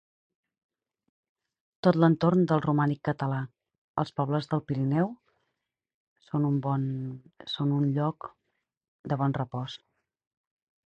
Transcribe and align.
Tot 1.87 1.97
l'entorn 2.03 2.41
del 2.51 2.63
romànic 2.67 3.01
català, 3.09 3.41
els 4.03 4.13
pobles 4.21 4.49
del 4.53 4.63
Pirineu 4.71 5.11
són 6.29 6.49
un 6.53 6.57
bon 6.69 6.87
són 7.57 7.75
un 7.81 7.87
lloc 7.99 8.31
de 9.13 9.21
bon 9.25 9.37
repòs. 9.43 9.77